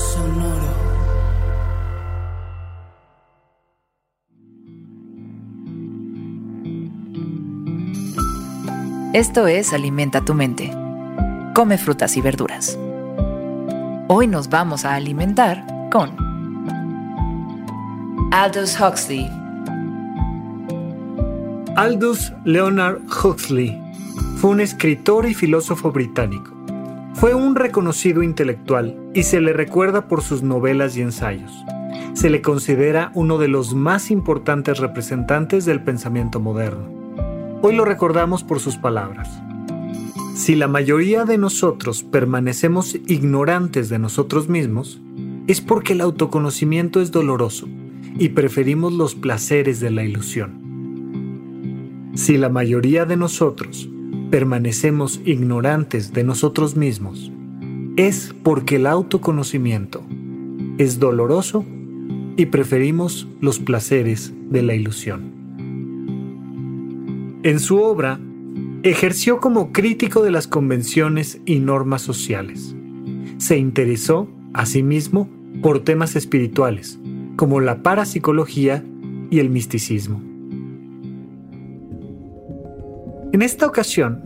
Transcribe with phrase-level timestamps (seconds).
[0.00, 0.80] Sonoro.
[9.12, 10.72] Esto es Alimenta tu mente.
[11.54, 12.78] Come frutas y verduras.
[14.08, 16.16] Hoy nos vamos a alimentar con
[18.32, 19.30] Aldous Huxley.
[21.76, 23.78] Aldous Leonard Huxley
[24.36, 26.52] fue un escritor y filósofo británico.
[27.14, 31.52] Fue un reconocido intelectual y se le recuerda por sus novelas y ensayos.
[32.14, 36.88] Se le considera uno de los más importantes representantes del pensamiento moderno.
[37.62, 39.28] Hoy lo recordamos por sus palabras.
[40.34, 45.00] Si la mayoría de nosotros permanecemos ignorantes de nosotros mismos,
[45.46, 47.68] es porque el autoconocimiento es doloroso
[48.18, 52.10] y preferimos los placeres de la ilusión.
[52.14, 53.88] Si la mayoría de nosotros
[54.30, 57.32] permanecemos ignorantes de nosotros mismos,
[57.96, 60.02] es porque el autoconocimiento
[60.78, 61.64] es doloroso
[62.36, 65.32] y preferimos los placeres de la ilusión.
[67.42, 68.20] En su obra,
[68.82, 72.74] ejerció como crítico de las convenciones y normas sociales.
[73.38, 75.28] Se interesó, asimismo,
[75.62, 76.98] por temas espirituales,
[77.36, 78.84] como la parapsicología
[79.30, 80.22] y el misticismo.
[83.32, 84.22] En esta ocasión,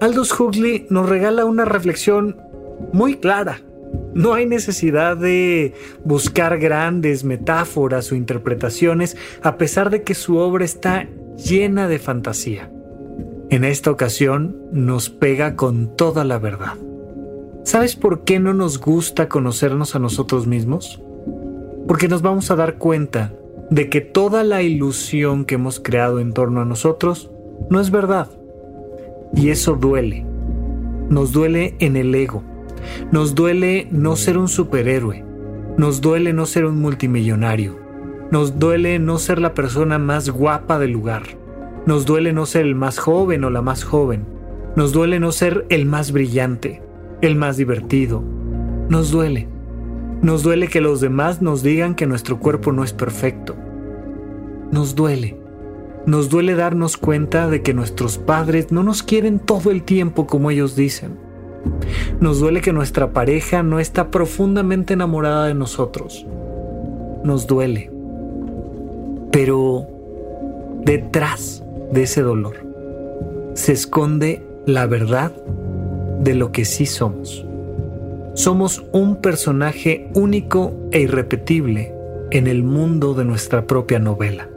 [0.00, 2.36] Aldous Huxley nos regala una reflexión
[2.92, 3.60] muy clara.
[4.14, 10.64] No hay necesidad de buscar grandes metáforas o interpretaciones, a pesar de que su obra
[10.64, 12.70] está llena de fantasía.
[13.50, 16.74] En esta ocasión nos pega con toda la verdad.
[17.64, 21.00] ¿Sabes por qué no nos gusta conocernos a nosotros mismos?
[21.86, 23.34] Porque nos vamos a dar cuenta
[23.70, 27.30] de que toda la ilusión que hemos creado en torno a nosotros
[27.70, 28.28] no es verdad.
[29.34, 30.26] Y eso duele.
[31.08, 32.42] Nos duele en el ego.
[33.10, 35.24] Nos duele no ser un superhéroe.
[35.76, 37.78] Nos duele no ser un multimillonario.
[38.30, 41.22] Nos duele no ser la persona más guapa del lugar.
[41.86, 44.24] Nos duele no ser el más joven o la más joven.
[44.76, 46.82] Nos duele no ser el más brillante,
[47.20, 48.22] el más divertido.
[48.88, 49.48] Nos duele.
[50.22, 53.56] Nos duele que los demás nos digan que nuestro cuerpo no es perfecto.
[54.70, 55.36] Nos duele.
[56.06, 60.50] Nos duele darnos cuenta de que nuestros padres no nos quieren todo el tiempo como
[60.50, 61.18] ellos dicen.
[62.20, 66.26] Nos duele que nuestra pareja no está profundamente enamorada de nosotros.
[67.24, 67.90] Nos duele.
[69.30, 69.86] Pero
[70.84, 72.56] detrás de ese dolor
[73.54, 75.32] se esconde la verdad
[76.20, 77.44] de lo que sí somos.
[78.34, 81.94] Somos un personaje único e irrepetible
[82.30, 84.48] en el mundo de nuestra propia novela.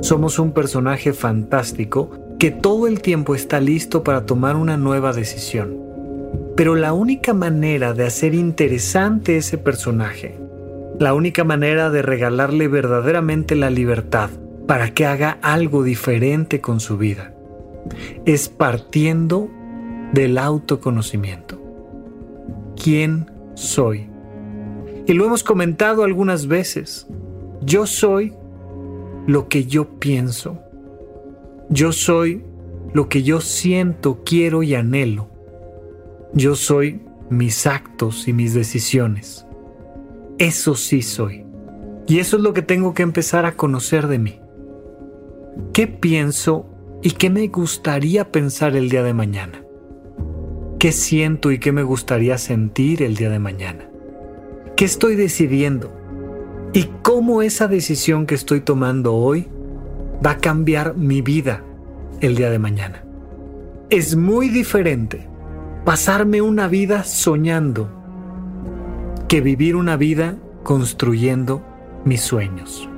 [0.00, 5.89] Somos un personaje fantástico que todo el tiempo está listo para tomar una nueva decisión.
[6.60, 10.38] Pero la única manera de hacer interesante ese personaje
[10.98, 14.28] la única manera de regalarle verdaderamente la libertad
[14.66, 17.32] para que haga algo diferente con su vida
[18.26, 19.48] es partiendo
[20.12, 21.58] del autoconocimiento.
[22.76, 24.10] ¿Quién soy?
[25.06, 27.06] Y lo hemos comentado algunas veces.
[27.62, 28.34] Yo soy
[29.26, 30.60] lo que yo pienso.
[31.70, 32.44] Yo soy
[32.92, 35.39] lo que yo siento, quiero y anhelo.
[36.32, 39.46] Yo soy mis actos y mis decisiones.
[40.38, 41.44] Eso sí soy.
[42.06, 44.40] Y eso es lo que tengo que empezar a conocer de mí.
[45.72, 46.66] ¿Qué pienso
[47.02, 49.64] y qué me gustaría pensar el día de mañana?
[50.78, 53.90] ¿Qué siento y qué me gustaría sentir el día de mañana?
[54.76, 55.92] ¿Qué estoy decidiendo?
[56.72, 59.48] ¿Y cómo esa decisión que estoy tomando hoy
[60.24, 61.64] va a cambiar mi vida
[62.20, 63.04] el día de mañana?
[63.90, 65.29] Es muy diferente
[65.84, 67.88] pasarme una vida soñando
[69.28, 71.62] que vivir una vida construyendo
[72.04, 72.88] mis sueños.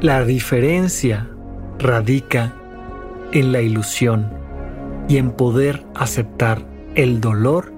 [0.00, 1.28] La diferencia
[1.78, 2.54] radica
[3.32, 4.30] en la ilusión
[5.08, 7.72] y en poder aceptar el dolor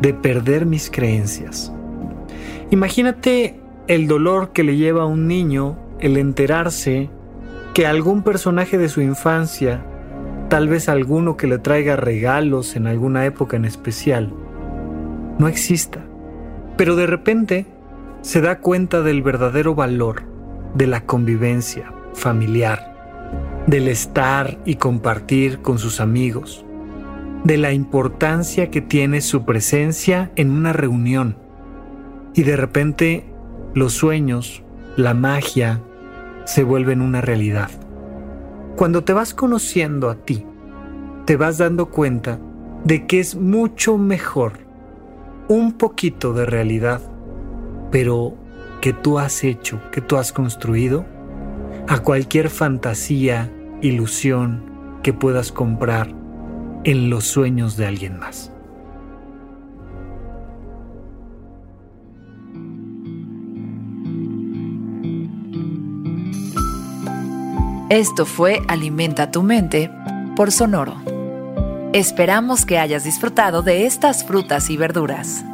[0.00, 1.72] de perder mis creencias.
[2.70, 7.10] Imagínate el dolor que le lleva a un niño el enterarse
[7.74, 9.84] que algún personaje de su infancia
[10.50, 14.34] tal vez alguno que le traiga regalos en alguna época en especial,
[15.38, 16.04] no exista.
[16.76, 17.66] Pero de repente
[18.20, 20.24] se da cuenta del verdadero valor
[20.74, 26.64] de la convivencia familiar, del estar y compartir con sus amigos,
[27.44, 31.36] de la importancia que tiene su presencia en una reunión.
[32.34, 33.24] Y de repente
[33.72, 34.64] los sueños,
[34.96, 35.80] la magia,
[36.44, 37.70] se vuelven una realidad.
[38.76, 40.46] Cuando te vas conociendo a ti,
[41.26, 42.38] te vas dando cuenta
[42.84, 44.52] de que es mucho mejor
[45.48, 47.00] un poquito de realidad,
[47.90, 48.34] pero
[48.80, 51.04] que tú has hecho, que tú has construido,
[51.88, 53.52] a cualquier fantasía,
[53.82, 54.62] ilusión
[55.02, 56.14] que puedas comprar
[56.84, 58.52] en los sueños de alguien más.
[67.90, 69.90] Esto fue Alimenta tu mente
[70.36, 70.94] por Sonoro.
[71.92, 75.44] Esperamos que hayas disfrutado de estas frutas y verduras.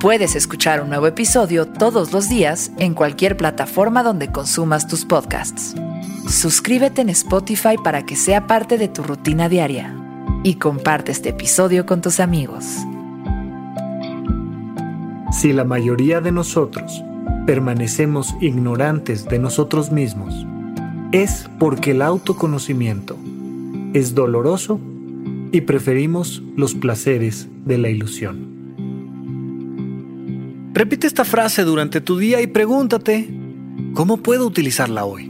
[0.00, 5.74] Puedes escuchar un nuevo episodio todos los días en cualquier plataforma donde consumas tus podcasts.
[6.26, 9.94] Suscríbete en Spotify para que sea parte de tu rutina diaria
[10.42, 12.64] y comparte este episodio con tus amigos.
[15.30, 17.04] Si la mayoría de nosotros
[17.44, 20.46] permanecemos ignorantes de nosotros mismos,
[21.12, 23.16] es porque el autoconocimiento
[23.94, 24.80] es doloroso
[25.52, 28.50] y preferimos los placeres de la ilusión.
[30.72, 33.28] Repite esta frase durante tu día y pregúntate,
[33.94, 35.29] ¿cómo puedo utilizarla hoy?